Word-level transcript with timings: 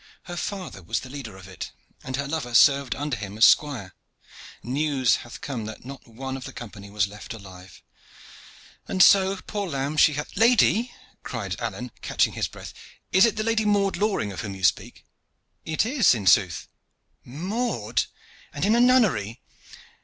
"Her 0.23 0.35
father 0.35 0.81
was 0.81 1.01
the 1.01 1.11
leader 1.11 1.37
of 1.37 1.47
it, 1.47 1.71
and 2.03 2.15
her 2.15 2.27
lover 2.27 2.55
served 2.55 2.95
under 2.95 3.15
him 3.15 3.37
as 3.37 3.45
squire. 3.45 3.93
News 4.63 5.17
hath 5.17 5.41
come 5.41 5.65
that 5.65 5.85
not 5.85 6.07
one 6.07 6.35
of 6.35 6.45
the 6.45 6.53
Company 6.53 6.89
was 6.89 7.07
left 7.07 7.35
alive, 7.35 7.83
and 8.87 9.03
so, 9.03 9.35
poor 9.45 9.69
lamb, 9.69 9.97
she 9.97 10.13
hath" 10.13 10.35
"Lady!" 10.35 10.91
cried 11.21 11.55
Alleyne, 11.61 11.91
with 11.93 12.01
catching 12.01 12.33
breath, 12.51 12.73
"is 13.11 13.27
it 13.27 13.35
the 13.35 13.43
Lady 13.43 13.63
Maude 13.63 13.95
Loring 13.97 14.31
of 14.31 14.41
whom 14.41 14.55
you 14.55 14.63
speak?" 14.63 15.05
"It 15.65 15.85
is, 15.85 16.15
in 16.15 16.25
sooth." 16.25 16.67
"Maude! 17.23 18.05
And 18.53 18.65
in 18.65 18.75
a 18.75 18.79
nunnery! 18.79 19.39